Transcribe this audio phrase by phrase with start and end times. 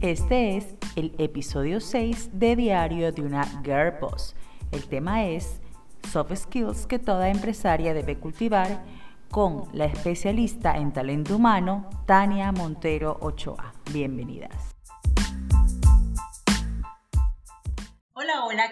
[0.00, 4.34] Este es el episodio 6 de Diario de una Girl Boss.
[4.72, 5.60] El tema es
[6.10, 8.82] Soft Skills que toda empresaria debe cultivar
[9.30, 13.74] con la especialista en talento humano, Tania Montero Ochoa.
[13.92, 14.69] Bienvenidas.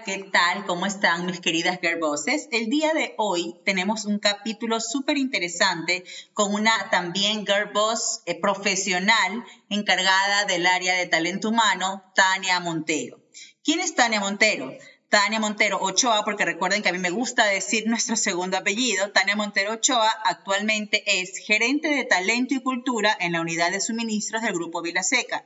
[0.08, 0.64] ¿Qué tal?
[0.64, 2.48] ¿Cómo están mis queridas girl bosses?
[2.50, 6.02] El día de hoy tenemos un capítulo súper interesante
[6.32, 13.20] con una también girl boss eh, profesional encargada del área de talento humano, Tania Montero.
[13.62, 14.72] ¿Quién es Tania Montero?
[15.10, 19.12] Tania Montero Ochoa, porque recuerden que a mí me gusta decir nuestro segundo apellido.
[19.12, 24.40] Tania Montero Ochoa actualmente es gerente de talento y cultura en la unidad de suministros
[24.40, 25.44] del Grupo Vilaseca.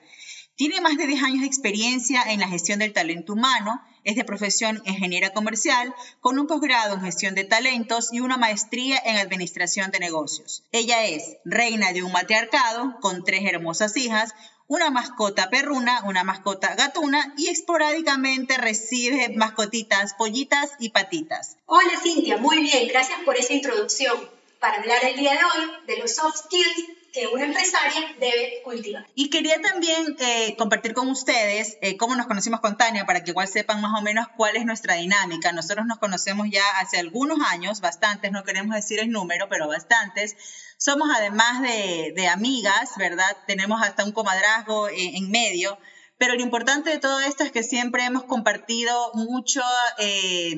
[0.55, 4.25] Tiene más de 10 años de experiencia en la gestión del talento humano, es de
[4.25, 9.91] profesión ingeniera comercial, con un posgrado en gestión de talentos y una maestría en administración
[9.91, 10.65] de negocios.
[10.73, 14.35] Ella es reina de un matriarcado con tres hermosas hijas,
[14.67, 21.57] una mascota perruna, una mascota gatuna y esporádicamente recibe mascotitas, pollitas y patitas.
[21.67, 24.19] Hola Cintia, muy bien, gracias por esa introducción
[24.61, 29.07] para hablar el día de hoy de los soft skills que una empresaria debe cultivar.
[29.15, 33.31] Y quería también eh, compartir con ustedes eh, cómo nos conocimos con Tania, para que
[33.31, 35.53] igual sepan más o menos cuál es nuestra dinámica.
[35.53, 40.37] Nosotros nos conocemos ya hace algunos años, bastantes, no queremos decir el número, pero bastantes.
[40.79, 43.37] Somos además de, amigas, ¿verdad?
[43.47, 45.79] Tenemos hasta un comadrazgo en medio.
[46.23, 49.61] Pero lo importante de todo esto es que siempre hemos compartido mucho,
[49.99, 50.55] eh,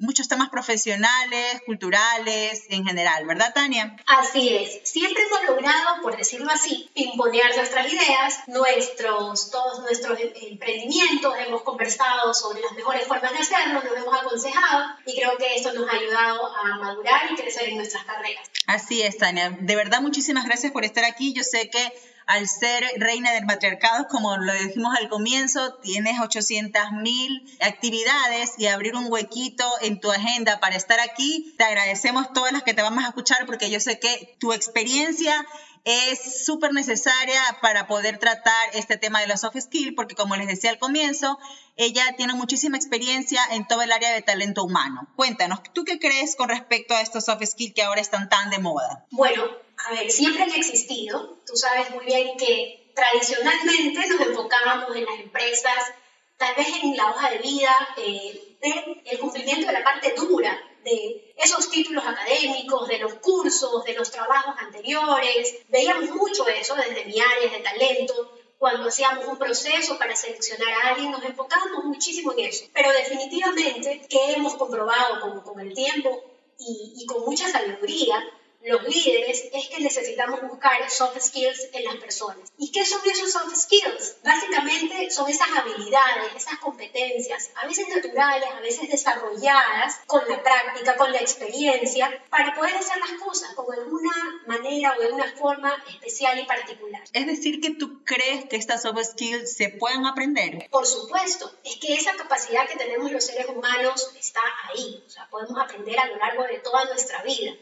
[0.00, 3.94] muchos temas profesionales, culturales, en general, ¿verdad, Tania?
[4.08, 4.80] Así es.
[4.82, 12.34] Siempre hemos logrado, por decirlo así, imponer nuestras ideas, nuestros, todos nuestros emprendimientos, hemos conversado
[12.34, 15.92] sobre las mejores formas de hacerlo, nos hemos aconsejado y creo que eso nos ha
[15.92, 18.50] ayudado a madurar y crecer en nuestras carreras.
[18.66, 19.56] Así es, Tania.
[19.60, 21.32] De verdad, muchísimas gracias por estar aquí.
[21.32, 21.92] Yo sé que
[22.26, 28.66] al ser reina del matriarcado, como lo dijimos al comienzo, tienes 800 mil actividades y
[28.66, 31.54] abrir un huequito en tu agenda para estar aquí.
[31.58, 35.46] Te agradecemos todas las que te vamos a escuchar porque yo sé que tu experiencia
[35.84, 40.46] es súper necesaria para poder tratar este tema de los soft skills, porque como les
[40.46, 41.38] decía al comienzo,
[41.76, 45.08] ella tiene muchísima experiencia en todo el área de talento humano.
[45.16, 48.58] Cuéntanos, ¿tú qué crees con respecto a estos soft skills que ahora están tan de
[48.58, 49.06] moda?
[49.10, 49.44] Bueno,
[49.86, 51.42] a ver, siempre han existido.
[51.46, 55.92] Tú sabes muy bien que tradicionalmente nos enfocábamos en las empresas,
[56.38, 58.58] tal vez en la hoja de vida, eh,
[59.04, 64.10] el cumplimiento de la parte dura de esos títulos académicos, de los cursos, de los
[64.10, 65.56] trabajos anteriores.
[65.68, 68.38] Veíamos mucho eso desde mi área de talento.
[68.58, 72.66] Cuando hacíamos un proceso para seleccionar a alguien, nos enfocábamos muchísimo en eso.
[72.72, 76.22] Pero definitivamente, que hemos comprobado con, con el tiempo
[76.58, 78.22] y, y con mucha sabiduría,
[78.64, 82.50] los líderes es que necesitamos buscar soft skills en las personas.
[82.56, 84.16] ¿Y qué son esos soft skills?
[84.24, 90.96] Básicamente son esas habilidades, esas competencias, a veces naturales, a veces desarrolladas con la práctica,
[90.96, 94.12] con la experiencia, para poder hacer las cosas con alguna
[94.46, 97.02] manera o de una forma especial y particular.
[97.12, 100.68] Es decir, que tú crees que estas soft skills se pueden aprender.
[100.70, 105.28] Por supuesto, es que esa capacidad que tenemos los seres humanos está ahí, o sea,
[105.28, 107.54] podemos aprender a lo largo de toda nuestra vida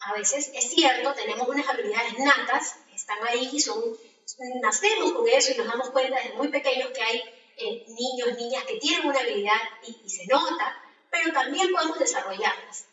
[0.00, 3.82] a veces es cierto, tenemos unas habilidades natas, están ahí, son,
[4.62, 7.22] nacemos con eso y nos damos cuenta desde muy pequeños que hay
[7.56, 10.76] eh, niños, niñas que tienen una habilidad y, y se nota,
[11.10, 12.86] pero también podemos desarrollarlas.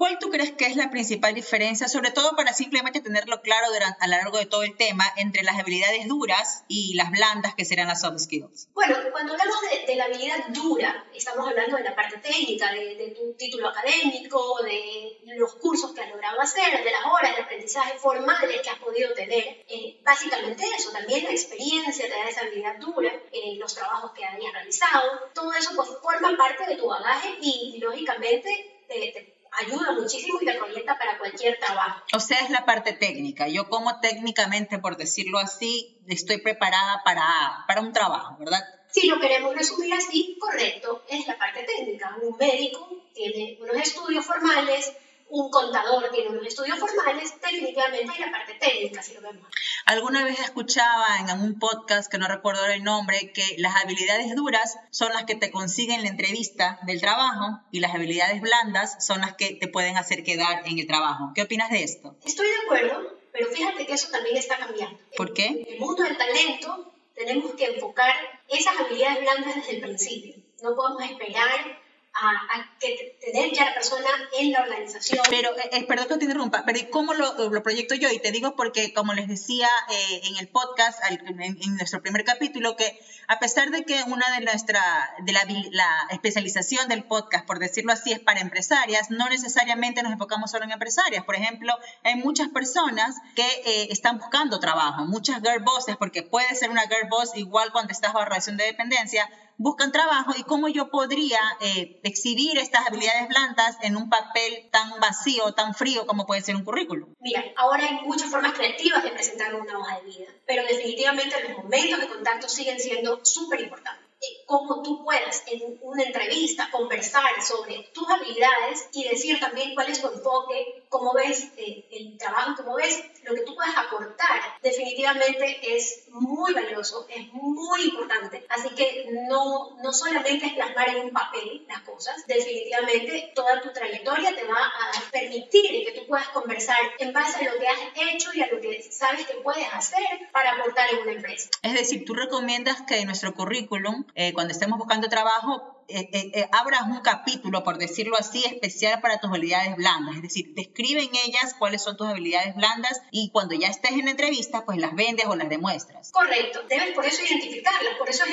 [0.00, 3.98] ¿Cuál tú crees que es la principal diferencia, sobre todo para simplemente tenerlo claro durante,
[4.02, 7.66] a lo largo de todo el tema, entre las habilidades duras y las blandas que
[7.66, 8.70] serán las soft skills?
[8.72, 9.56] Bueno, cuando hablamos
[9.86, 15.18] de, la habilidad dura, estamos hablando de la parte técnica, de, tu título académico, de
[15.36, 19.64] los cursos que logrado hacer, de las horas de aprendizaje formales que has podido tener.
[19.68, 24.24] Eh, básicamente eso, también la experiencia te da esa habilidad dura, eh, los trabajos que
[24.24, 28.48] hayas realizado, todo eso pues forma parte de tu bagaje y, lógicamente
[28.86, 32.02] te ayuda muchísimo y te proyecta para cualquier trabajo.
[32.14, 33.48] O sea, es la parte técnica.
[33.48, 38.62] Yo como técnicamente, por decirlo así, estoy preparada para, para un trabajo, ¿verdad?
[38.90, 42.16] Si lo queremos resumir así, correcto, es la parte técnica.
[42.20, 44.92] Un médico tiene unos estudios formales,
[45.30, 49.46] un contador tiene unos estudios formales, técnicamente hay la parte técnica, si lo vemos.
[49.86, 54.78] Alguna vez escuchaba en un podcast, que no recuerdo el nombre, que las habilidades duras
[54.90, 59.34] son las que te consiguen la entrevista del trabajo y las habilidades blandas son las
[59.34, 61.32] que te pueden hacer quedar en el trabajo.
[61.34, 62.16] ¿Qué opinas de esto?
[62.24, 64.98] Estoy de acuerdo, pero fíjate que eso también está cambiando.
[65.16, 65.46] ¿Por qué?
[65.46, 68.14] En el mundo del talento tenemos que enfocar
[68.48, 70.34] esas habilidades blandas desde el principio.
[70.62, 71.78] No podemos esperar
[72.14, 74.08] a, que tener ya la persona
[74.38, 75.22] en la organización.
[75.28, 78.10] Pero, eh, eh, perdón que te interrumpa, pero ¿cómo lo, lo, proyecto yo?
[78.10, 82.76] Y te digo porque, como les decía eh, en el podcast, en, nuestro primer capítulo,
[82.76, 82.98] que
[83.28, 84.82] a pesar de que una de nuestra,
[85.20, 90.12] de la, la, especialización del podcast, por decirlo así, es para empresarias, no necesariamente nos
[90.12, 91.24] enfocamos solo en empresarias.
[91.24, 96.70] Por ejemplo, hay muchas personas que están buscando trabajo, muchas girl bosses, porque puede ser
[96.70, 99.28] una girl boss igual cuando estás bajo relación de dependencia,
[99.60, 104.98] buscan trabajo y cómo yo podría eh, exhibir estas habilidades blandas en un papel tan
[105.00, 107.14] vacío, tan frío como puede ser un currículum.
[107.20, 111.58] Mira, ahora hay muchas formas creativas de presentar una hoja de vida, pero definitivamente los
[111.58, 114.10] momentos de contacto siguen siendo súper importantes
[114.46, 120.00] cómo tú puedas en una entrevista conversar sobre tus habilidades y decir también cuál es
[120.00, 125.74] tu enfoque, cómo ves eh, el trabajo, cómo ves lo que tú puedes aportar, definitivamente
[125.74, 128.44] es muy valioso, es muy importante.
[128.48, 133.72] Así que no, no solamente es plasmar en un papel las cosas, definitivamente toda tu
[133.72, 137.80] trayectoria te va a permitir que tú puedas conversar en base a lo que has
[138.14, 141.50] hecho y a lo que sabes que puedes hacer para aportar en una empresa.
[141.62, 146.48] Es decir, tú recomiendas que nuestro currículum eh, cuando estemos buscando trabajo, eh, eh, eh,
[146.52, 150.16] abras un capítulo, por decirlo así, especial para tus habilidades blandas.
[150.16, 154.04] Es decir, describe en ellas cuáles son tus habilidades blandas y cuando ya estés en
[154.04, 156.12] la entrevista, pues las vendes o las demuestras.
[156.12, 156.60] Correcto.
[156.68, 157.94] Debes por eso identificarlas.
[157.98, 158.24] Por eso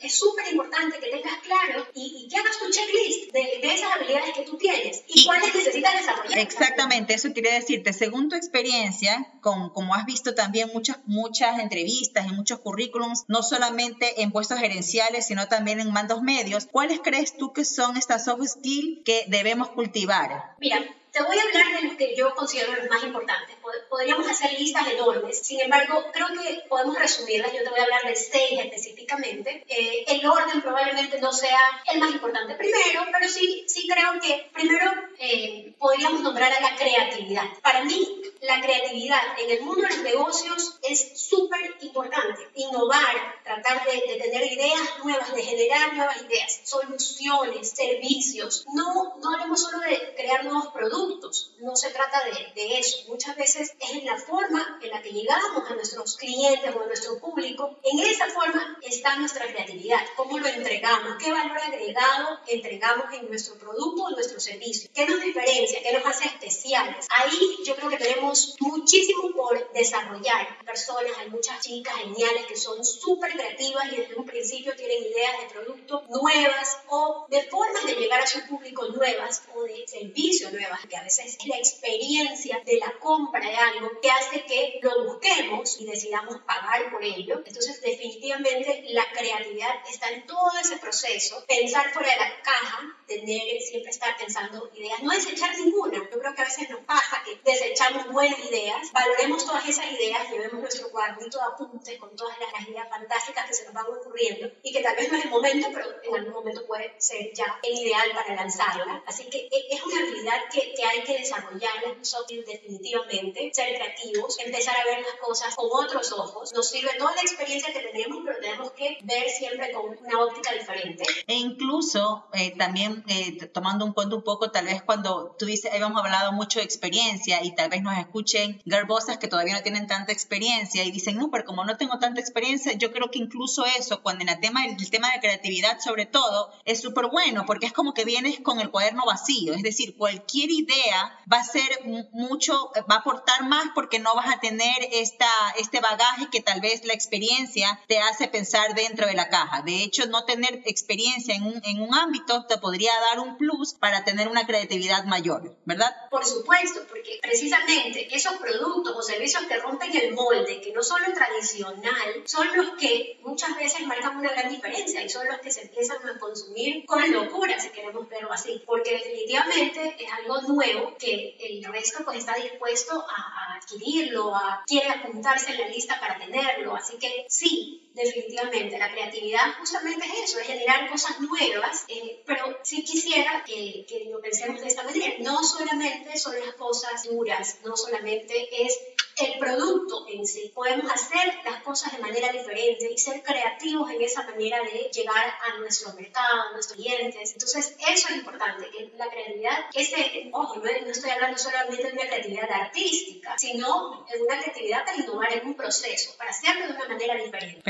[0.00, 4.42] es súper importante que tengas claro y, que hagas tu checklist de, esas habilidades que
[4.42, 6.38] tú tienes y, cuáles necesitas desarrollar.
[6.38, 7.14] Exactamente.
[7.14, 12.32] Eso quiere decirte, según tu experiencia, con, como has visto también muchas, muchas entrevistas y
[12.32, 17.52] muchos currículums, no solamente en puestos gerenciales, sino también en mandos medios, ¿cuáles crees tú
[17.52, 20.54] que son estas soft skills que debemos cultivar?
[20.58, 23.56] Mira, te voy a hablar de los que yo considero los más importantes.
[23.88, 27.52] Podríamos hacer listas enormes, sin embargo, creo que podemos resumirlas.
[27.52, 29.64] Yo te voy a hablar de seis específicamente.
[29.68, 31.58] Eh, el orden probablemente no sea
[31.92, 36.76] el más importante primero, pero sí, sí creo que primero eh, podríamos nombrar a la
[36.76, 37.46] creatividad.
[37.62, 42.48] Para mí, la creatividad en el mundo de los negocios es súper importante.
[42.54, 48.64] Innovar, tratar de, tener ideas nuevas, de generar nuevas ideas, soluciones, servicios.
[48.72, 52.98] No, no hablemos solo de crear nuevos productos, no se trata de, de eso.
[53.08, 56.86] Muchas veces es en la forma en la que llegamos a nuestros clientes o a
[56.86, 57.78] nuestro público.
[57.82, 60.00] En esa forma está nuestra creatividad.
[60.16, 61.16] ¿Cómo lo entregamos?
[61.22, 64.90] ¿Qué valor agregado entregamos en nuestro producto o nuestro servicio?
[64.94, 65.82] ¿Qué nos diferencia?
[65.82, 67.06] ¿Qué nos hace especiales?
[67.10, 68.29] Ahí yo creo que tenemos
[68.60, 70.64] muchísimo por desarrollar.
[70.64, 75.40] Personas, hay muchas chicas geniales que son súper creativas y desde un principio tienen ideas
[75.40, 80.52] de productos nuevas o de formas de llegar a su público nuevas o de servicios
[80.52, 84.80] nuevas, que a veces es la experiencia de la compra de algo que hace que
[84.82, 87.42] lo busquemos y decidamos pagar por ello.
[87.44, 91.44] Entonces, definitivamente la creatividad está en todo ese proceso.
[91.46, 95.98] Pensar fuera de la caja, tener, siempre estar pensando ideas, no desechar ninguna.
[95.98, 100.28] Yo creo que a veces nos pasa que desechamos buenas ideas, valoremos todas esas ideas,
[100.30, 104.46] llevemos nuestro cuadrito de apuntes con todas las ideas fantásticas que se nos van ocurriendo
[104.62, 107.58] y que tal vez no es el momento, pero en algún momento puede ser ya
[107.62, 109.02] el ideal para lanzarla.
[109.06, 114.38] Así que e, es una habilidad que, que hay que desarrollar nosotros definitivamente, ser creativos,
[114.38, 116.52] empezar a ver las cosas con otros ojos.
[116.52, 120.52] Nos sirve toda la experiencia que tenemos, pero tenemos que ver siempre con una óptica
[120.52, 121.04] diferente.
[121.26, 125.72] E incluso eh, también eh, tomando un cuento un poco, tal vez cuando tú dices,
[125.72, 129.86] hemos hablado mucho de experiencia y tal vez nos escuchen garbosas que todavía no tienen
[129.86, 133.64] tanta experiencia y dicen, no, pero como no tengo tanta experiencia, yo creo que incluso
[133.64, 137.66] eso, cuando en el tema, el tema de creatividad sobre todo, es súper bueno porque
[137.66, 141.68] es como que vienes con el cuaderno vacío, es decir, cualquier idea va a ser
[142.12, 146.60] mucho, va a aportar más porque no vas a tener esta, este bagaje que tal
[146.60, 149.62] vez la experiencia te hace pensar dentro de la caja.
[149.62, 153.74] De hecho, no tener experiencia en un, en un ámbito te podría dar un plus
[153.74, 155.94] para tener una creatividad mayor, ¿verdad?
[156.10, 161.02] Por supuesto, porque precisamente esos productos o servicios que rompen el molde, que no son
[161.02, 165.50] lo tradicional, son los que muchas veces marcan una gran diferencia y son los que
[165.50, 170.96] se empiezan a consumir con locura, si queremos verlo así, porque definitivamente es algo nuevo
[170.98, 176.18] que el resto pues está dispuesto a, adquirirlo, a, quiere apuntarse en la lista para
[176.18, 182.22] tenerlo, así que sí, definitivamente la creatividad justamente es eso, es generar cosas nuevas, eh,
[182.26, 187.04] pero sí quisiera que, que lo pensemos de esta manera, no solamente son las cosas
[187.04, 188.78] duras, no solamente es
[189.26, 190.50] el producto en sí.
[190.54, 195.34] Podemos hacer las cosas de manera diferente y ser creativos en esa manera de llegar
[195.46, 197.32] a nuestro mercado, a nuestros clientes.
[197.32, 202.06] Entonces, eso es importante, que la creatividad, ese, ojo, no, estoy hablando solamente de una
[202.06, 206.88] creatividad artística, sino en una creatividad para innovar en un proceso, para hacerlo de una
[206.88, 207.60] manera diferente.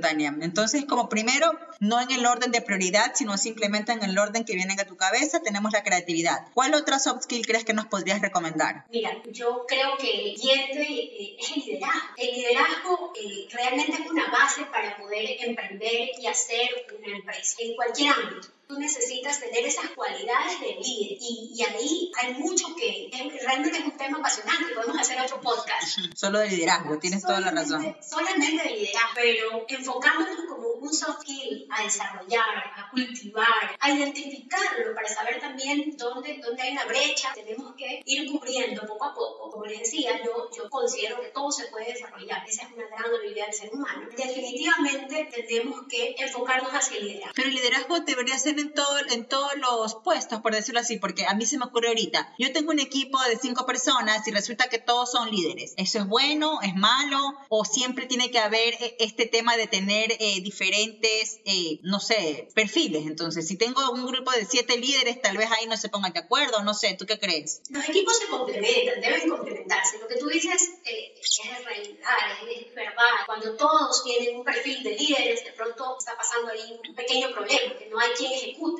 [0.00, 0.34] Tania.
[0.40, 1.50] Entonces, como primero,
[1.80, 4.96] no en el orden de prioridad, sino simplemente en el orden que viene a tu
[4.96, 6.46] cabeza, tenemos la creatividad.
[6.54, 8.84] ¿Cuál otra soft skill crees que nos podrías recomendar?
[8.90, 12.08] Mira, yo creo que siguiente eh, es el liderazgo.
[12.16, 17.76] El liderazgo eh, realmente es una base para poder emprender y hacer una empresa en
[17.76, 21.16] cualquier ámbito tú necesitas tener esas cualidades de líder.
[21.20, 23.10] Y, y ahí hay mucho que,
[23.42, 25.98] realmente es un tema apasionante, podemos hacer otro podcast.
[26.14, 27.96] Solo de liderazgo, tienes toda la razón.
[28.02, 34.94] Solamente de liderazgo, pero enfocándonos como un soft skill a desarrollar, a cultivar, a identificarlo
[34.94, 39.50] para saber también dónde, dónde hay una brecha, tenemos que ir cubriendo poco a poco.
[39.50, 43.14] Como les decía, yo, yo considero que todo se puede desarrollar, esa es una gran
[43.14, 44.08] habilidad del ser humano.
[44.14, 47.32] Definitivamente tenemos que enfocarnos hacia el liderazgo.
[47.34, 51.26] Pero el liderazgo debería ser en, todo, en todos los puestos, por decirlo así, porque
[51.26, 54.68] a mí se me ocurre ahorita, yo tengo un equipo de cinco personas y resulta
[54.68, 55.74] que todos son líderes.
[55.76, 56.60] ¿Eso es bueno?
[56.62, 57.18] ¿Es malo?
[57.48, 62.48] ¿O siempre tiene que haber eh, este tema de tener eh, diferentes, eh, no sé,
[62.54, 63.06] perfiles?
[63.06, 66.20] Entonces, si tengo un grupo de siete líderes, tal vez ahí no se pongan de
[66.20, 67.62] acuerdo, no sé, ¿tú qué crees?
[67.70, 69.98] Los equipos se complementan, deben complementarse.
[69.98, 72.16] Lo que tú dices es realidad,
[72.48, 73.26] es verdad.
[73.26, 77.78] Cuando todos tienen un perfil de líderes, de pronto está pasando ahí un pequeño problema,
[77.78, 78.32] que no hay quien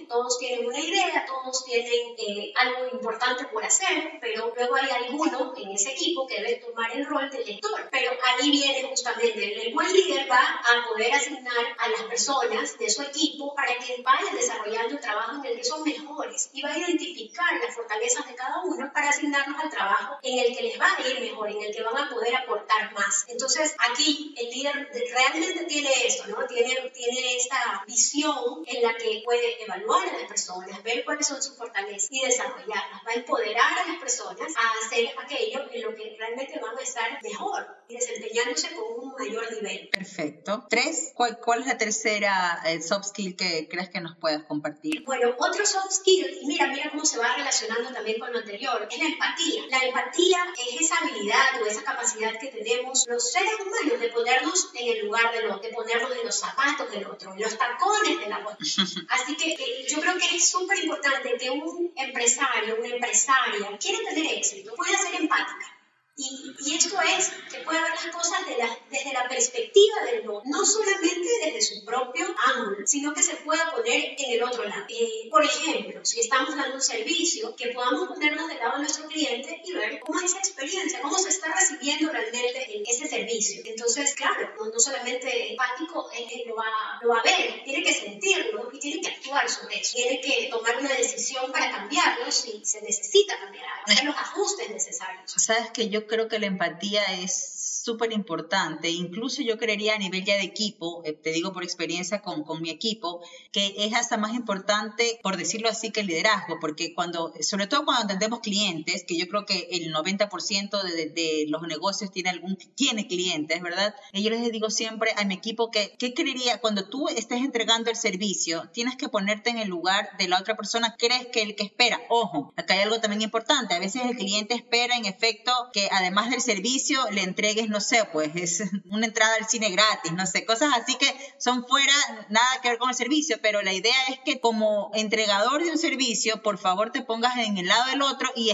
[0.09, 5.55] Todos tienen una idea, todos tienen eh, algo importante por hacer, pero luego hay alguno
[5.57, 7.89] en ese equipo que debe tomar el rol de lector.
[7.91, 12.91] Pero ahí viene justamente, el buen líder va a poder asignar a las personas de
[12.91, 16.73] su equipo para que vayan desarrollando el trabajo en el que son mejores y va
[16.73, 20.81] a identificar las fortalezas de cada uno para asignarnos al trabajo en el que les
[20.81, 23.25] va a ir mejor, en el que van a poder aportar más.
[23.29, 26.47] Entonces, aquí el líder realmente tiene eso, ¿no?
[26.47, 31.43] Tiene, tiene esta visión en la que puede evaluar a las personas, ver cuáles son
[31.43, 33.03] sus fortalezas y desarrollarlas.
[33.07, 36.83] Va a empoderar a las personas a hacer aquello en lo que realmente van a
[36.83, 39.89] estar mejor y desempeñándose con un mayor nivel.
[39.91, 40.67] Perfecto.
[40.69, 45.05] Tres, ¿cuál, cuál es la tercera eh, soft skill que crees que nos puedas compartir?
[45.05, 48.87] Bueno, otro soft skill, y mira, mira cómo se va relacionando también con lo anterior,
[48.91, 49.63] es la empatía.
[49.71, 54.71] La empatía es esa habilidad o esa capacidad que tenemos los seres humanos de ponernos
[54.75, 58.21] en el lugar del otro, de ponernos en los zapatos del otro, en los tacones
[58.21, 58.57] de la otra.
[59.09, 59.48] Así que
[59.89, 64.97] yo creo que es súper importante que un empresario, una empresaria, quiere tener éxito, pueda
[64.99, 65.78] ser empática
[66.21, 70.29] y, y, esto es que puede ver las cosas de la, desde la perspectiva del
[70.29, 74.65] otro, no solamente desde su propio ángulo, sino que se pueda poner en el otro
[74.65, 74.85] lado.
[74.89, 79.07] Eh, por ejemplo, si estamos dando un servicio, que podamos ponernos del lado de nuestro
[79.07, 83.63] cliente y ver cómo es esa experiencia, cómo se está recibiendo realmente ese servicio.
[83.65, 88.69] Entonces, claro, no, solamente empático eh, lo, va, lo va a ver, tiene que sentirlo
[88.73, 89.95] y tiene que actuar sobre eso.
[89.95, 95.33] Tiene que tomar una decisión para cambiarlo si se necesita cambiar hacer los ajustes necesarios.
[95.37, 97.58] Sabes que yo creo que la empatía es
[97.89, 98.91] súper importante.
[98.91, 102.61] Incluso yo creería a nivel ya de equipo, eh, te digo por experiencia con, con,
[102.61, 107.33] mi equipo, que es hasta más importante, por decirlo así, que el liderazgo, porque cuando,
[107.41, 112.11] sobre todo cuando atendemos clientes, que yo creo que el 90% de, de, los negocios
[112.11, 113.95] tiene algún, tiene clientes, ¿verdad?
[114.13, 116.61] Y yo les digo siempre a mi equipo que, ¿qué creería?
[116.61, 120.57] Cuando tú estés entregando el servicio, tienes que ponerte en el lugar de la otra
[120.57, 124.17] persona, crees que el que espera, ojo, acá hay algo también importante, a veces el
[124.17, 129.07] cliente espera en efecto que además del servicio le entregues, no sé, pues es una
[129.07, 131.07] entrada al cine gratis, no sé, cosas así que
[131.39, 131.93] son fuera,
[132.29, 135.79] nada que ver con el servicio, pero la idea es que como entregador de un
[135.79, 138.51] servicio, por favor te pongas en el lado del otro y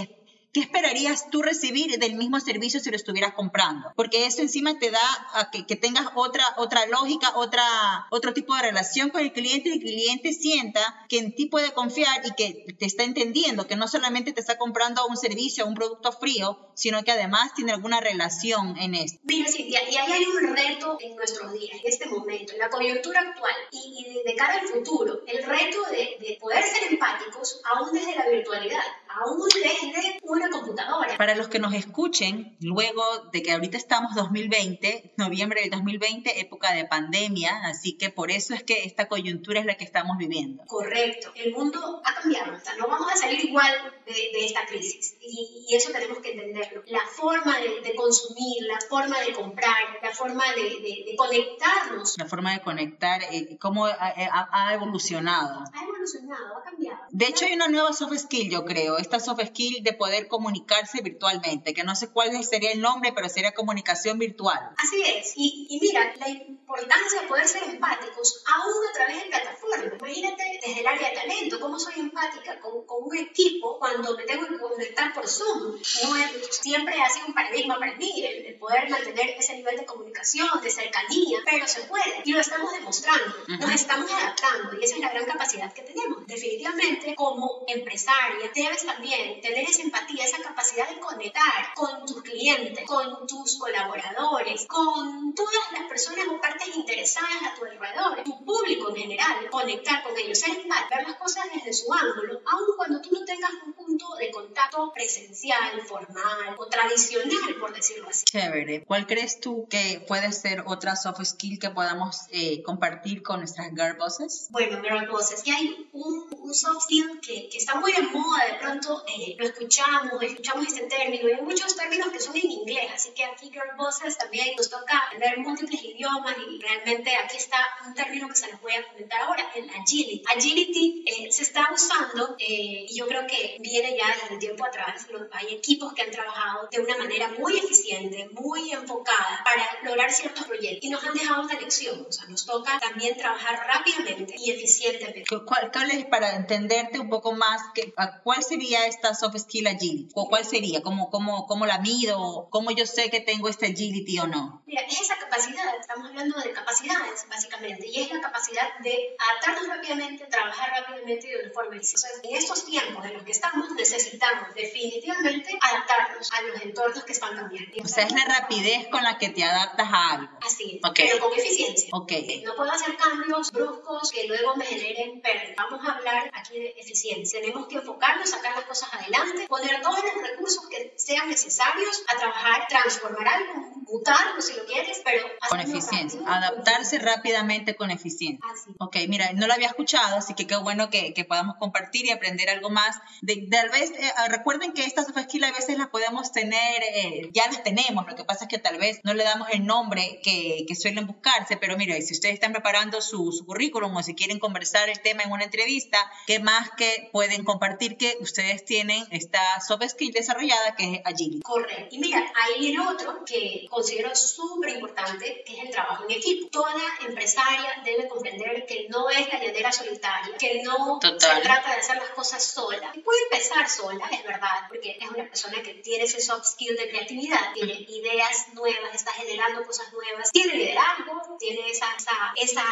[0.55, 3.91] ¿Qué esperarías tú recibir del mismo servicio si lo estuvieras comprando?
[3.97, 7.61] Porque eso encima te da que, que, tengas otra, otra lógica, otra,
[8.09, 11.73] otro tipo de relación con el cliente y el cliente sienta que en ti puede
[11.73, 15.75] confiar y que te está entendiendo, que no solamente te está comprando un servicio un
[15.75, 19.19] producto frío, sino que además tiene alguna relación en esto.
[19.23, 22.69] Mira, Cintia, y ahí hay un reto en nuestros días, en este momento, en la
[22.69, 27.59] coyuntura actual y, y de cara al futuro, el reto de, de poder ser empáticos
[27.65, 28.83] aún desde la virtualidad,
[29.15, 31.17] aún desde una computadora.
[31.17, 36.73] Para los que nos escuchen, luego de que ahorita estamos 2020, noviembre de 2020, época
[36.73, 40.63] de pandemia, así que por eso es que esta coyuntura es la que estamos viviendo.
[40.65, 43.73] Correcto, el mundo ha cambiado, no vamos a salir igual
[44.05, 46.83] de, esta crisis y, eso tenemos que entenderlo.
[46.87, 52.17] La forma de, consumir, la forma de comprar, la forma de, conectarnos.
[52.17, 55.63] La forma de conectar, eh, cómo ha, evolucionado.
[55.73, 56.99] Ha evolucionado, ha cambiado.
[57.09, 61.01] De hecho, hay una nueva soft skill, yo creo, esta soft skill de poder comunicarse
[61.01, 64.59] virtualmente, que no sé cuál sería el nombre, pero sería comunicación virtual.
[64.77, 69.29] Así es, y, y mira, la importancia de poder ser empáticos aún a través de
[69.29, 69.79] plataformas.
[69.99, 74.23] Imagínate desde el área de talento, cómo soy empática con, con un equipo cuando me
[74.23, 75.77] tengo que conectar por Zoom.
[76.03, 76.31] No es,
[76.61, 80.71] siempre ha sido un paradigma para mí el, poder mantener ese nivel de comunicación, de
[80.71, 85.09] cercanía, pero se puede y lo estamos demostrando, nos estamos adaptando y esa es la
[85.11, 86.25] gran capacidad que tenemos.
[86.25, 92.85] Definitivamente, como empresaria, debes también tener esa empatía, esa capacidad de conectar con tus clientes,
[92.85, 98.89] con tus colaboradores, con todas las personas o partes interesadas a tu alrededor, tu público
[98.89, 103.01] en general, conectar con ellos, ser empático, ver las cosas desde su ángulo, aun cuando
[103.01, 108.25] tú no tengas un punto de contacto presencial, formal o tradicional, por decirlo así.
[108.25, 108.83] Chévere.
[108.85, 113.69] ¿Cuál crees tú que puede ser otra soft skill que podamos eh, compartir con nuestras
[113.69, 114.47] girl bosses?
[114.51, 118.45] Bueno, girl bosses, que hay un, un soft skill que, que, está muy de moda,
[118.45, 122.91] de pronto eh, lo escuchamos, escuchamos este término, hay muchos términos que son en inglés,
[122.93, 127.57] así que aquí girl bosses también nos toca aprender múltiples idiomas y realmente aquí está
[127.85, 130.23] un término que se les voy a comentar ahora, el agility.
[130.35, 135.53] Agility eh, se está usando y yo creo que viene ya desde tiempo atrás, hay
[135.55, 140.83] equipos que han trabajado de una manera muy eficiente, muy enfocada para lograr ciertos proyectos
[140.83, 145.25] y nos han dejado una lección, o sea, nos toca también trabajar rápidamente y eficientemente.
[145.45, 150.09] ¿Cuál, cuál es, para entenderte un poco más, que, cuál sería esta soft skill agility?
[150.13, 150.81] ¿O cuál sería?
[150.81, 152.47] ¿Cómo, cómo, ¿Cómo la mido?
[152.49, 154.63] ¿Cómo yo sé que tengo este agility o no?
[154.65, 159.67] Mira, es esa capacidad, estamos hablando de capacidades básicamente, y es la capacidad de adaptarnos
[159.67, 162.27] rápidamente, trabajar rápidamente de una forma eficiente.
[162.27, 167.35] en estos tiempos en los que estamos necesitamos definitivamente adaptarnos a los entornos que están
[167.35, 167.71] cambiando.
[167.83, 170.37] O sea, es la rapidez con la que te adaptas a algo.
[170.41, 171.89] Así es, pero con eficiencia.
[171.91, 172.43] Okay.
[172.43, 175.53] No puedo hacer cambios bruscos que luego me generen pérdida.
[175.57, 177.41] Vamos a hablar aquí de eficiencia.
[177.41, 182.17] Tenemos que enfocarnos, sacar las cosas adelante, poner todos los recursos que sean necesarios a
[182.17, 186.19] trabajar, transformar algo, mutarlo si lo quieres, pero con eficiencia.
[186.25, 188.39] Adaptarse rápidamente con eficiencia.
[188.51, 188.75] Así.
[188.79, 192.11] Ok, mira, no lo había escuchado, así que qué bueno que, que podamos compartir y
[192.11, 192.97] aprender algo más.
[193.21, 197.29] De, tal vez, eh, recuerden que estas soft skills a veces las podemos tener, eh,
[197.33, 200.19] ya las tenemos, lo que pasa es que tal vez no le damos el nombre
[200.23, 204.15] que, que suelen buscarse, pero mira, si ustedes están preparando su, su, currículum o si
[204.15, 205.97] quieren conversar el tema en una entrevista,
[206.27, 211.41] ¿qué más que pueden compartir que ustedes tienen esta soft skill desarrollada que es Agility?
[211.41, 211.87] Correcto.
[211.95, 216.49] Y mira, ahí viene otro que considero súper importante, que es el trabajo en equipo.
[216.49, 221.79] Toda empresaria debe comprender que no es la llanera solitaria, que no se trata de
[221.79, 222.93] hacer las cosas sola.
[223.03, 226.89] Puede empezar sola, es verdad, porque es una persona que tiene ese soft skill de
[226.89, 232.63] creatividad, tiene ideas nuevas, está generando cosas nuevas, tiene liderazgo, tiene esa, esa, esa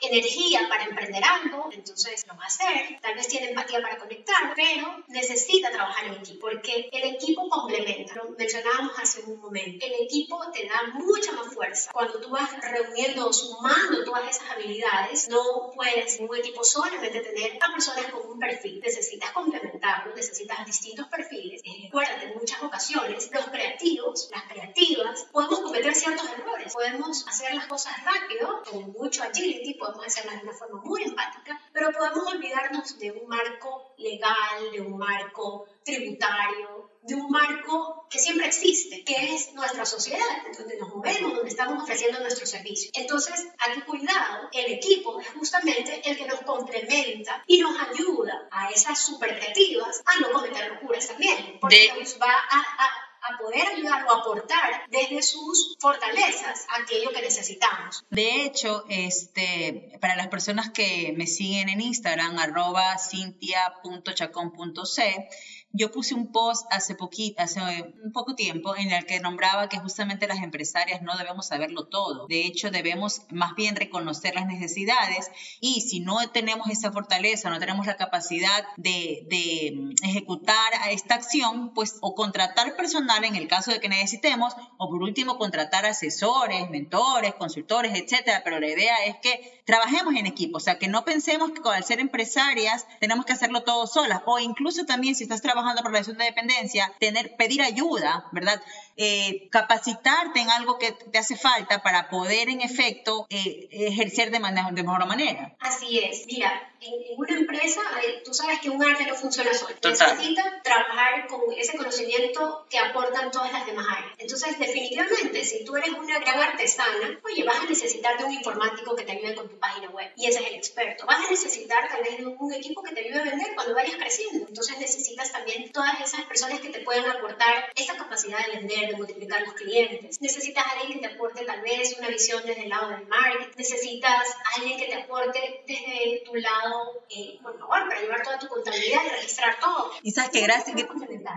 [0.00, 4.52] energía para emprender algo, entonces lo va a hacer, tal vez tiene empatía para conectar,
[4.54, 10.04] pero necesita trabajar en equipo, porque el equipo complementa, lo mencionábamos hace un momento, el
[10.04, 11.90] equipo te da mucha más fuerza.
[11.92, 17.58] Cuando tú vas reuniendo, sumando todas esas habilidades, no puedes en un equipo solamente tener
[17.60, 21.62] a personas con un perfil, necesitas complementarlo, necesitas distintos perfiles.
[21.82, 27.66] Recuerda, en muchas ocasiones, los creativos, las creativas, podemos cometer ciertos errores, podemos hacer las
[27.66, 32.98] cosas rápido, con mucho agility, podemos hacerlas de una forma muy empática, pero podemos olvidarnos
[32.98, 39.34] de un marco legal, de un marco tributario, de un marco que siempre existe, que
[39.34, 40.20] es nuestra sociedad,
[40.56, 42.92] donde nos movemos, donde estamos ofreciendo nuestros servicios.
[42.94, 48.70] Entonces, aquí cuidado, el equipo es justamente el que nos complementa y nos ayuda a
[48.70, 53.66] esas super creativas a no cometer locuras también, porque nos va a, a a poder
[53.68, 58.04] ayudar o aportar desde sus fortalezas aquello que necesitamos.
[58.10, 65.28] De hecho, este, para las personas que me siguen en Instagram, arroba cintia.chacón.c,
[65.72, 67.60] yo puse un post hace, poquito, hace
[68.02, 72.26] un poco tiempo en el que nombraba que justamente las empresarias no debemos saberlo todo.
[72.26, 77.58] De hecho, debemos más bien reconocer las necesidades y si no tenemos esa fortaleza, no
[77.58, 83.70] tenemos la capacidad de, de ejecutar esta acción, pues o contratar personal en el caso
[83.70, 88.42] de que necesitemos, o por último contratar asesores, mentores, consultores, etcétera.
[88.42, 91.84] Pero la idea es que trabajemos en equipo, o sea, que no pensemos que al
[91.84, 96.16] ser empresarias tenemos que hacerlo todo solas, o incluso también si estás trabajando por relación
[96.16, 98.62] de dependencia, tener, pedir ayuda, ¿verdad?
[98.96, 104.40] Eh, capacitarte en algo que te hace falta para poder en efecto eh, ejercer de,
[104.40, 105.54] manera, de mejor manera.
[105.60, 106.24] Así es.
[106.28, 106.50] Mira,
[106.80, 107.80] en, una empresa,
[108.24, 109.74] tú sabes que un arte no funciona solo.
[109.82, 114.12] Necesita trabajar con ese conocimiento que aportan todas las demás áreas.
[114.18, 118.94] Entonces, definitivamente, si tú eres una gran artesana, oye, vas a necesitar de un informático
[118.94, 120.10] que te ayude con tu página web.
[120.16, 121.06] Y ese es el experto.
[121.06, 124.46] Vas a necesitar tal vez un equipo que te ayude a vender cuando vayas creciendo.
[124.48, 128.96] Entonces necesitas también todas esas personas que te puedan aportar esa capacidad de vender, de
[128.96, 130.20] multiplicar los clientes.
[130.20, 133.52] Necesitas a alguien que te aporte tal vez una visión desde el lado del marketing.
[133.56, 136.67] Necesitas a alguien que te aporte desde tu lado,
[137.10, 139.90] eh, por favor, para llevar toda tu contabilidad y registrar todo.
[140.02, 140.76] Y sabes que gracias,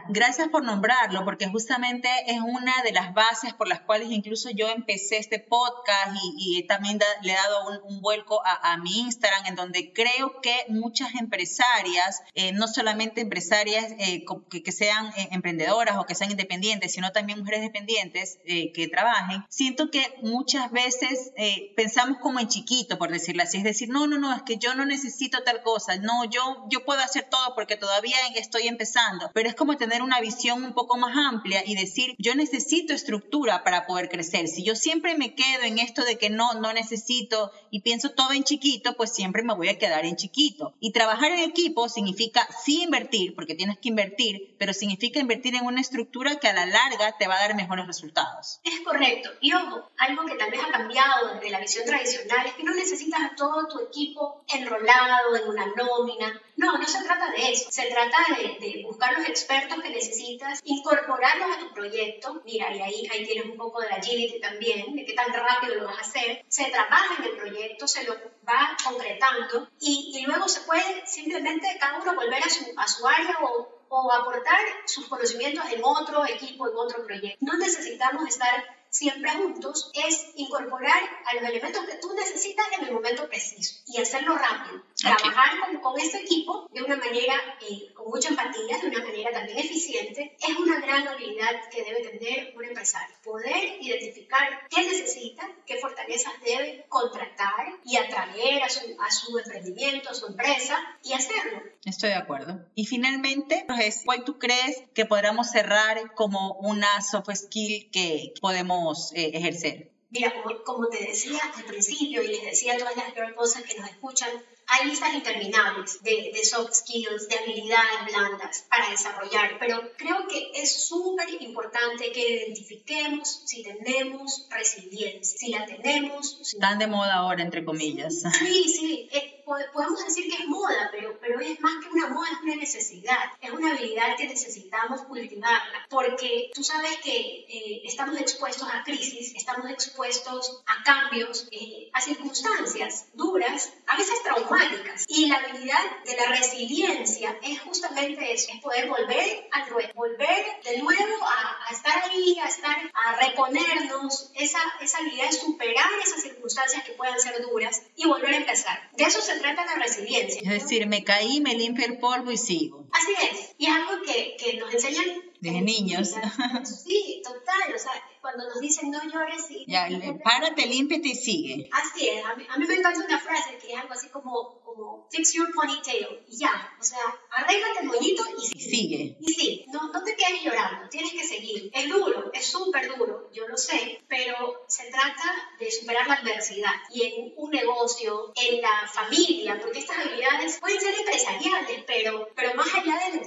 [0.09, 4.67] gracias por nombrarlo, porque justamente es una de las bases por las cuales incluso yo
[4.67, 9.93] empecé este podcast y, también le he dado un, vuelco a, mi Instagram, en donde
[9.93, 16.15] creo que muchas empresarias, eh, no solamente empresarias eh, que, sean eh, emprendedoras o que
[16.15, 21.31] sean independientes, sino también mujeres dependientes que trabajen, siento que muchas veces
[21.75, 24.75] pensamos como en chiquito, por decirlo así, es decir, no, no, no, es que yo
[24.75, 29.49] no necesito tal cosa, no, yo, yo puedo hacer todo porque todavía estoy empezando, pero
[29.49, 33.85] es como tener una visión un poco más amplia y decir, yo necesito estructura para
[33.85, 34.47] poder crecer.
[34.47, 38.33] Si yo siempre me quedo en esto de que no, no necesito y pienso todo
[38.33, 40.73] en chiquito, pues siempre me voy a quedar en chiquito.
[40.79, 45.65] Y trabajar en equipo significa sí invertir, porque tienes que invertir, pero significa invertir en
[45.65, 48.59] una estructura que a la larga te va a dar mejores resultados.
[48.63, 49.29] Es correcto.
[49.41, 52.73] Y ojo, algo que tal vez ha cambiado desde la visión tradicional es que no
[52.73, 56.41] necesitas a todo tu equipo enrolado en una nómina.
[56.57, 57.71] No, no se trata de eso.
[57.71, 58.17] Se trata
[58.59, 62.41] de, buscar los expertos que necesitas, incorporarlos a tu proyecto.
[62.45, 65.85] Mira, y ahí, ahí tienes un poco de agility también, de qué tan rápido lo
[65.85, 66.45] vas a hacer.
[66.47, 68.13] Se trabaja en el proyecto, se lo
[68.47, 73.07] va concretando y, y luego se puede simplemente cada uno volver a su, a su
[73.07, 77.37] área o, o aportar sus conocimientos en otro equipo, en otro proyecto.
[77.41, 82.93] No necesitamos estar siempre juntos es incorporar a los elementos que tú necesitas en el
[82.93, 84.83] momento preciso y hacerlo rápido.
[85.01, 89.31] Trabajar con, con, este equipo de una manera eh, con mucha empatía, de una manera
[89.31, 93.15] también eficiente, es una gran habilidad que debe tener un empresario.
[93.23, 100.09] Poder identificar qué necesita, qué fortalezas debe contratar y atraer a su, a su emprendimiento,
[100.09, 101.61] a su empresa y hacerlo.
[101.83, 102.65] Estoy de acuerdo.
[102.75, 103.65] Y finalmente,
[104.05, 109.91] ¿cuál tú crees que podamos cerrar como una soft skill que podemos eh, ejercer?
[110.11, 110.33] Mira,
[110.65, 114.29] como, te decía al principio y les decía a todas las cosas que nos escuchan,
[114.71, 120.51] hay listas interminables de, de, soft skills, de habilidades blandas para desarrollar, pero creo que
[120.55, 126.39] es súper importante que identifiquemos si tenemos resiliencia, si la tenemos.
[126.41, 126.55] Si...
[126.55, 128.21] Están de moda ahora, entre comillas.
[128.39, 129.09] Sí, sí,
[129.43, 133.31] podemos decir que es moda, pero, pero es más que una moda, es una necesidad,
[133.41, 139.33] es una habilidad que necesitamos cultivarla, porque tú sabes que eh, estamos expuestos a crisis,
[139.35, 146.15] estamos expuestos a cambios, eh, a circunstancias duras, a veces traumáticas, y la habilidad de
[146.15, 152.03] la resiliencia es justamente eso, es poder volver ruedo, volver de nuevo a, a, estar
[152.03, 157.41] ahí, a estar, a reponernos, esa, esa habilidad de superar esas circunstancias que puedan ser
[157.41, 158.89] duras y volver a empezar.
[158.93, 160.41] De eso se trata la resiliencia.
[160.43, 162.85] Es decir, me caí, me limpio el polvo y sigo.
[162.91, 163.55] Así es.
[163.57, 166.11] Y es algo que, que nos enseñan desde niños.
[166.63, 169.65] Sí, total, o sea, cuando nos dicen no llores y...
[169.67, 169.89] Ya,
[170.23, 171.69] párate, límpiate y sigue.
[171.71, 174.61] Así es, a mí, a mí, me encanta una frase que es algo así como,
[174.63, 176.99] como fix your ponytail y ya, o sea,
[177.31, 179.17] arréglate el moñito y, sigue.
[179.19, 181.71] Y sí, no, no te quedes llorando, tienes que seguir.
[181.73, 186.73] Es duro, es súper duro, yo lo sé, pero se trata de superar la adversidad
[186.91, 192.53] y en un negocio, en la familia, porque estas habilidades pueden ser empresariales, pero, pero
[192.55, 193.20] más allá de la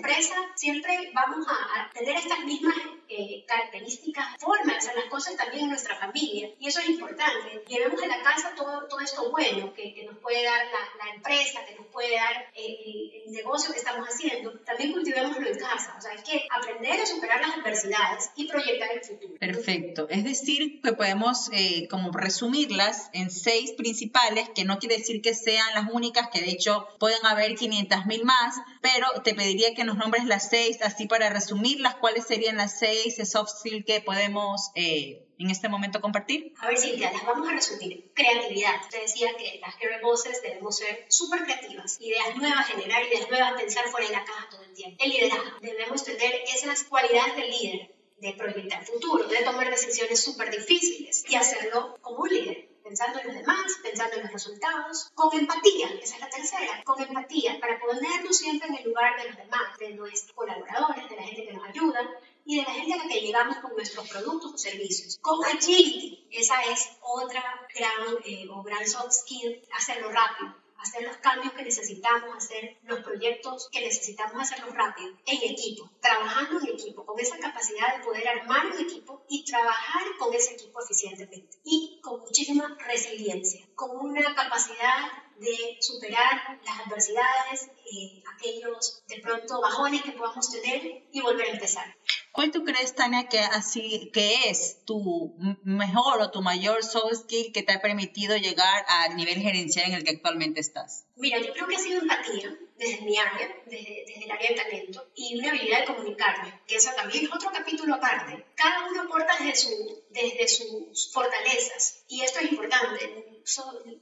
[0.54, 2.74] siempre vamos a, a tener estas mismas
[3.08, 6.50] eh, características, formas de hacer las cosas también en nuestra familia.
[6.58, 7.62] Y eso es importante.
[7.68, 11.14] Llevemos a la casa todo, todo esto bueno que, que nos puede dar la, la,
[11.14, 14.52] empresa, que nos puede dar el, el, negocio que estamos haciendo.
[14.60, 15.94] También cultivémoslo en casa.
[15.96, 19.34] O sea, hay que aprender a superar las adversidades y proyectar el futuro.
[19.38, 20.06] Perfecto.
[20.08, 25.34] Es decir, que podemos eh, como resumirlas en seis principales, que no quiere decir que
[25.34, 29.84] sean las únicas, que de hecho pueden haber 500 mil más, pero te pediría que
[29.84, 35.26] nos nombres las seis así para resumirlas, cuáles serían las seis soft que podemos eh,
[35.38, 36.52] en este momento compartir?
[36.59, 38.12] A ver, Cintia, las vamos a resumir.
[38.14, 38.80] Creatividad.
[38.90, 42.00] Te decía que las Hair Bosses debemos ser súper creativas.
[42.00, 45.02] Ideas nuevas, generar ideas nuevas, pensar fuera de la caja todo el tiempo.
[45.02, 45.59] El liderazgo.
[45.61, 51.35] Debemos tener esas cualidades del líder, de proyectar futuro, de tomar decisiones súper difíciles y
[51.35, 56.16] hacerlo como un líder pensando en los demás, pensando en los resultados, con empatía, esa
[56.16, 59.94] es la tercera, con empatía, para ponernos siempre en el lugar de los demás, de
[59.94, 62.11] nuestros colaboradores, de la gente que nos ayuda,
[62.44, 65.18] y de la gente a la que llegamos con nuestros productos o servicios.
[65.20, 67.42] Con agility, esa es otra
[67.74, 73.00] gran eh, o gran soft skill, hacerlo rápido hacer los cambios que necesitamos, hacer los
[73.00, 78.28] proyectos que necesitamos hacerlos rápido, en equipo, trabajando en equipo, con esa capacidad de poder
[78.28, 84.35] armar un equipo y trabajar con ese equipo eficientemente y con muchísima resiliencia, con una
[84.35, 91.48] capacidad de superar las adversidades, eh, aquellos de pronto bajones que podamos tener y volver
[91.48, 91.96] a empezar.
[92.34, 97.52] ¿Cuál tú crees, Tania, que, así, que es tu mejor o tu mayor soft skill
[97.52, 101.06] que te ha permitido llegar al nivel gerencial en el que actualmente estás?
[101.14, 104.56] Mira, yo creo que ha sido empatía desde mi área, desde, desde, el área de
[104.56, 108.44] talento, y una habilidad de comunicarme, que eso también es otro capítulo aparte.
[108.54, 113.34] Cada uno aporta desde, su, desde sus fortalezas, y esto es importante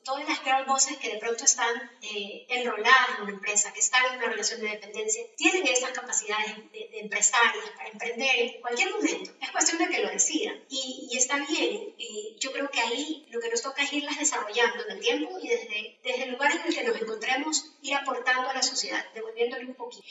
[0.05, 4.05] todas las girl bosses que de pronto están eh, enroladas en una empresa, que están
[4.13, 9.33] en una relación de dependencia, tienen esas capacidades de, empresarias para emprender en cualquier momento.
[9.41, 10.63] Es cuestión de que lo decidan.
[10.69, 11.95] Y, está bien.
[12.39, 15.49] yo creo que ahí lo que nos toca es irlas desarrollando en el tiempo y
[15.49, 19.67] desde, desde el lugar en el que nos encontremos, ir aportando a la sociedad, devolviéndole
[19.67, 20.05] un poquito.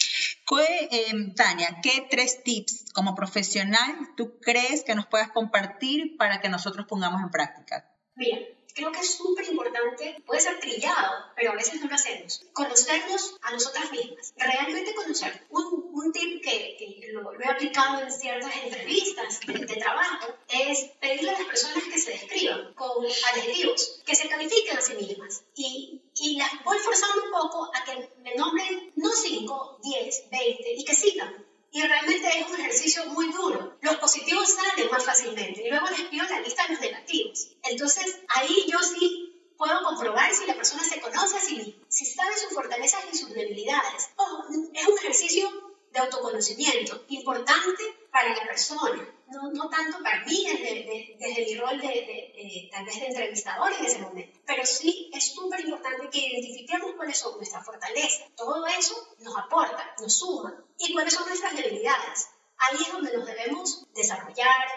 [0.60, 6.50] Eh, Tania, ¿qué tres tips como profesional tú crees que nos puedas compartir para que
[6.50, 7.90] nosotros pongamos en práctica?
[8.16, 8.40] Mira,
[8.73, 13.38] creo que es súper importante, puede ser trillado, pero a veces no lo hacemos, conocernos
[13.41, 15.45] a nosotras mismas, realmente conocer.
[15.49, 21.31] Un, un tip que, que lo, he aplicado en ciertas entrevistas de, trabajo es pedirle
[21.31, 25.43] a las personas que se describan con adjetivos, que se califiquen a sí mismas.
[25.55, 30.73] Y, y las voy forzando un poco a que me nombren no 5, 10, 20
[30.73, 33.77] y que sigan y realmente es un ejercicio muy duro.
[33.81, 37.47] Los positivos salen más fácilmente y luego les pido la lista de los negativos.
[37.63, 42.05] Entonces ahí yo sí puedo comprobar si la persona se conoce a sí misma, si
[42.05, 44.10] sabe sus fortalezas y sus debilidades.
[44.17, 45.49] Ojo, es un ejercicio
[45.91, 51.80] de autoconocimiento importante para la persona, no, no tanto para mí desde, desde mi rol
[51.80, 56.28] de, de, tal vez de entrevistador en ese momento, pero sí es súper importante que
[56.28, 58.28] identifiquemos cuáles son nuestras fortalezas.
[58.36, 60.63] Todo eso nos aporta, nos suma.
[60.78, 62.28] ¿Y cuáles son nuestras debilidades?
[62.58, 64.67] Ahí es donde nos debemos desarrollar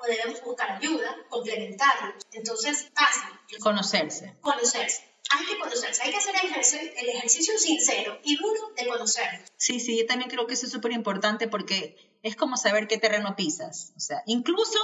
[0.00, 2.24] o debemos buscar ayuda, complementarnos.
[2.32, 3.58] Entonces, fácil.
[3.60, 4.36] Conocerse.
[4.40, 8.86] Conocerse hay que conocerse, hay que hacer el ejercicio, el ejercicio sincero y duro de
[8.86, 9.50] conocernos.
[9.56, 12.98] Sí, sí, yo también creo que eso es súper importante porque es como saber qué
[12.98, 13.92] terreno pisas.
[13.96, 14.78] O sea, incluso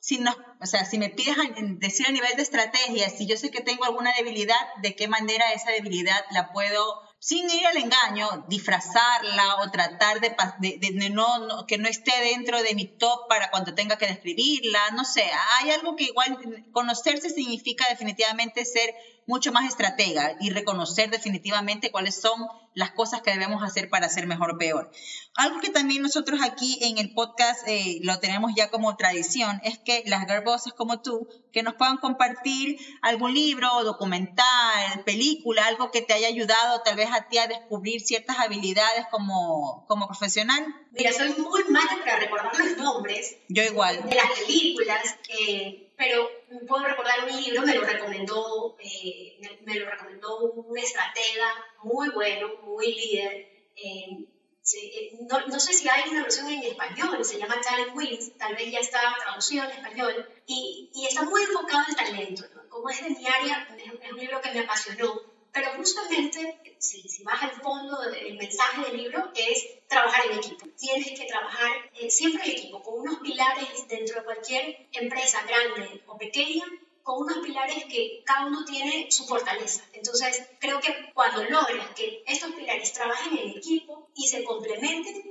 [0.00, 1.36] si, no, o sea, si me pides
[1.78, 5.52] decir a nivel de estrategia, si yo sé que tengo alguna debilidad, de qué manera
[5.52, 11.76] esa debilidad la puedo, sin ir al engaño, disfrazarla o tratar de, de, no, que
[11.76, 15.96] no esté dentro de mi top para cuando tenga que describirla, no sé, hay algo
[15.96, 16.38] que igual
[16.72, 18.94] conocerse significa definitivamente ser
[19.30, 24.26] mucho más estratega y reconocer definitivamente cuáles son las cosas que debemos hacer para ser
[24.26, 24.90] mejor o peor.
[25.36, 29.78] Algo que también nosotros aquí en el podcast eh, lo tenemos ya como tradición es
[29.78, 30.42] que las girl
[30.76, 36.82] como tú, que nos puedan compartir algún libro, documental, película, algo que te haya ayudado
[36.82, 40.66] tal vez a ti a descubrir ciertas habilidades como, como profesional.
[40.90, 43.36] Mira, soy muy mala para recordar los nombres.
[43.48, 44.08] Yo igual.
[44.08, 45.16] De las películas.
[45.28, 46.28] Eh, pero
[46.66, 51.46] puedo recordar un libro, me lo recomendó, eh, me, lo recomendó un estratega
[51.82, 53.32] muy bueno, muy líder.
[53.76, 54.26] Eh,
[54.72, 58.54] eh, no, no, sé si hay una versión en español, se llama Talent Wins, tal
[58.54, 62.44] vez ya está traducido en español, y, y está muy enfocado en talento.
[62.68, 67.22] Como es de mi área, es un libro que me apasionó pero justamente, si, si
[67.24, 70.66] vas al fondo del mensaje del libro, es trabajar en equipo.
[70.78, 76.02] Tienes que trabajar eh, siempre en equipo, con unos pilares dentro de cualquier empresa grande
[76.06, 76.64] o pequeña,
[77.02, 79.84] con unos pilares que cada uno tiene su fortaleza.
[79.92, 85.29] Entonces, creo que cuando logras que estos pilares trabajen en equipo y se complementen,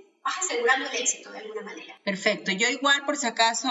[0.49, 1.99] asegurando el éxito de alguna manera.
[2.03, 2.51] Perfecto.
[2.51, 3.69] Yo igual, por si acaso,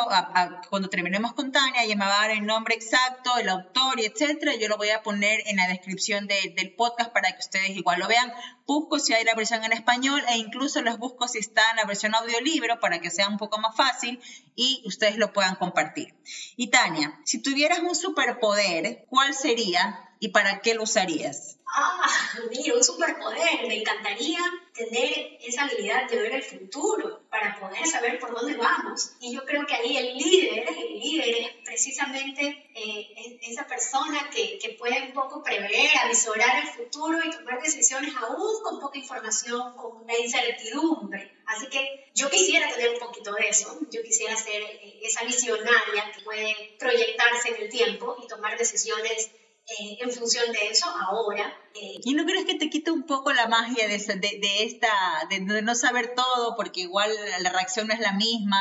[0.71, 4.05] cuando terminemos con Tania, ella me va a dar el nombre exacto, el autor y
[4.05, 4.55] etcétera.
[4.55, 8.07] Yo lo voy a poner en la descripción del podcast para que ustedes igual lo
[8.07, 8.33] vean.
[8.67, 11.85] Busco si hay la versión en español e incluso los busco si está en la
[11.85, 14.21] versión audiolibro para que sea un poco más fácil
[14.55, 16.15] y ustedes lo puedan compartir.
[16.57, 21.59] Y Tania, si tuvieras un superpoder, ¿cuál sería y para qué lo usarías?
[21.75, 24.39] ah, mira, un superpoder, me encantaría
[24.75, 29.13] tener esa habilidad de ver el futuro para poder saber por dónde vamos.
[29.21, 34.59] Y yo creo que ahí el líder, el líder es precisamente eh, esa persona que,
[34.59, 39.75] que, puede un poco prever, avisorar el futuro y tomar decisiones aún con poca información,
[39.77, 41.37] con una incertidumbre.
[41.47, 46.13] Así que yo quisiera tener un poquito de eso, yo quisiera ser eh, esa visionaria
[46.15, 49.31] que puede proyectarse en el tiempo y tomar decisiones
[49.69, 51.55] eh, en función de eso ahora.
[51.75, 54.89] Eh, ¿Y no crees que te quita un poco la magia de, de, esta,
[55.29, 58.59] de, no saber todo, porque igual la reacción no es la misma?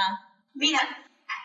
[0.54, 0.80] Mira,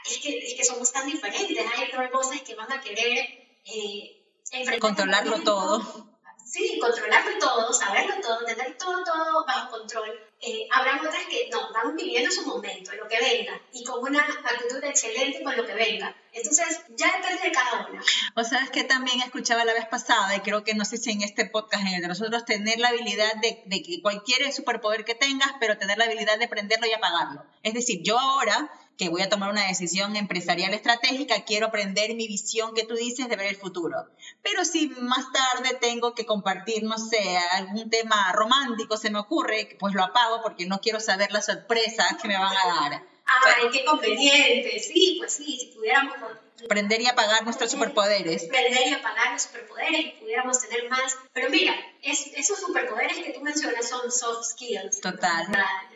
[0.05, 1.65] es que, es que somos tan diferentes.
[1.77, 3.19] Hay otras voces que van a querer
[3.65, 6.12] eh, controlarlo todo.
[6.53, 10.11] Sí, controlarlo todo, saberlo todo, tener todo, todo bajo control.
[10.39, 14.21] Eh, habrán otras que no, van viviendo su momento, lo que venga, y con una
[14.21, 16.15] actitud excelente con lo que venga.
[16.33, 18.03] Entonces, ya depende de cada una.
[18.37, 21.23] O sabes que también escuchaba la vez pasada, y creo que no sé si en
[21.23, 25.53] este podcast, en el de nosotros, tener la habilidad de, de cualquier superpoder que tengas,
[25.59, 27.45] pero tener la habilidad de prenderlo y apagarlo.
[27.63, 28.71] Es decir, yo ahora
[29.03, 33.29] que voy a tomar una decisión empresarial estratégica, quiero aprender mi visión que tú dices
[33.29, 33.97] de ver el futuro.
[34.43, 39.77] Pero si más tarde tengo que compartir, no sé, algún tema romántico se me ocurre,
[39.81, 43.03] pues lo apago porque no quiero saber las sorpresas que me van a dar.
[43.27, 44.79] Ay, qué conveniente.
[44.79, 46.15] Sí, pues sí, si pudiéramos
[46.69, 48.45] Prender y apagar nuestros superpoderes.
[48.45, 51.19] Prender y apagar los superpoderes y pudiéramos tener más.
[51.33, 55.01] Pero mira, esos superpoderes que tú mencionas son soft skills.
[55.01, 55.47] Total.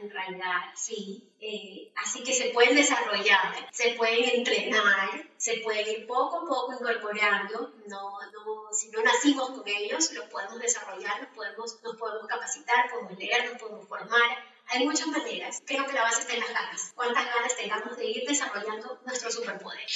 [0.01, 1.23] En realidad, sí.
[1.41, 6.73] Eh, así que se pueden desarrollar, se pueden entrenar, se pueden ir poco a poco
[6.73, 7.75] incorporando.
[7.87, 12.91] No, no, si no nacimos con ellos, los podemos desarrollar, nos podemos, nos podemos capacitar,
[12.91, 15.63] podemos leer, nos podemos formar hay muchas maneras.
[15.65, 16.93] Creo que la base está en las ganas.
[16.95, 19.87] ¿Cuántas ganas tengamos de ir desarrollando nuestro superpoder?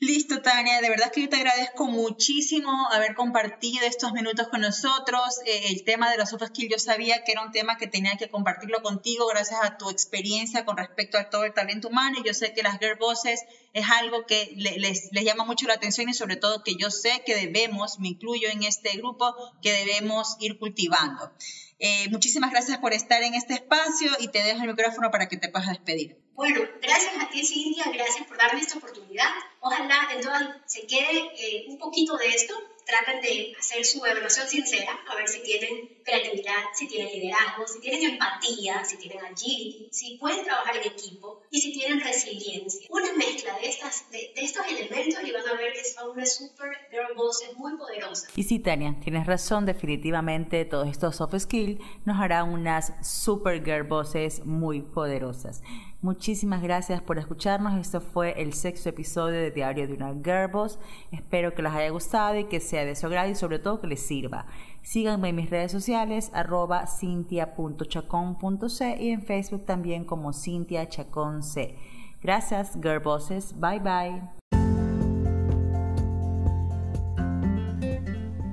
[0.00, 0.80] Listo, Tania.
[0.80, 5.38] De verdad que yo te agradezco muchísimo haber compartido estos minutos con nosotros.
[5.46, 8.16] Eh, el tema de los soft skills, yo sabía que era un tema que tenía
[8.16, 12.18] que compartirlo contigo gracias a tu experiencia con respecto a todo el talento humano.
[12.18, 16.08] Y yo sé que las Girl Bosses es algo que les, llama mucho la atención
[16.08, 20.36] y sobre todo que yo sé que debemos, me incluyo en este grupo, que debemos
[20.40, 21.32] ir cultivando.
[21.78, 25.36] Eh, muchísimas gracias por estar en este espacio y te dejo el micrófono para que
[25.36, 26.23] te puedas despedir.
[26.34, 29.30] Bueno, gracias a ti, Cintia, gracias por darme esta oportunidad.
[29.60, 32.54] Ojalá entonces se quede eh, un poquito de esto
[32.86, 37.80] traten de hacer su evaluación sincera, a ver si tienen creatividad, si tienen liderazgo, si
[37.80, 42.86] tienen empatía, si tienen agility, si pueden trabajar en equipo y si tienen resiliencia.
[42.90, 47.42] Una mezcla de, estos elementos y van a ver que son una super girl boss
[47.56, 48.28] muy poderosa.
[48.36, 53.84] Y sí, Tania, tienes razón, definitivamente todos estos soft skills nos harán unas super girl
[53.84, 55.62] bosses muy poderosas.
[56.04, 57.80] Muchísimas gracias por escucharnos.
[57.80, 60.78] Esto fue el sexto episodio de Diario de una Girl Boss.
[61.10, 63.86] Espero que les haya gustado y que sea de su agrado y sobre todo que
[63.86, 64.44] les sirva.
[64.82, 71.78] Síganme en mis redes sociales arroba cintia.chacón.c y en Facebook también como Cintia Chacón C.
[72.20, 73.58] Gracias, Girl Bosses.
[73.58, 74.20] Bye bye.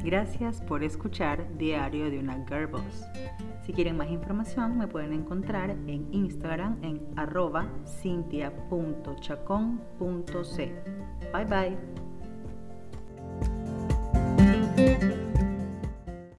[0.06, 3.04] Gracias por escuchar Diario de una Girl Boss.
[3.66, 10.74] Si quieren más información, me pueden encontrar en Instagram en arroba cintia.chacón.c.
[11.32, 11.78] Bye bye.